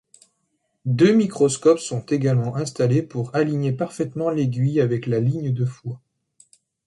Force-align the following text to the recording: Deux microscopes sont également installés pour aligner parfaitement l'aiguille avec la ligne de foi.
Deux 0.87 1.13
microscopes 1.13 1.77
sont 1.77 2.03
également 2.07 2.55
installés 2.55 3.03
pour 3.03 3.35
aligner 3.35 3.71
parfaitement 3.71 4.31
l'aiguille 4.31 4.81
avec 4.81 5.05
la 5.05 5.19
ligne 5.19 5.53
de 5.53 5.63
foi. 5.63 6.01